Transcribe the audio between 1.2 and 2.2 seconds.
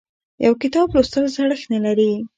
زړښت نه لري.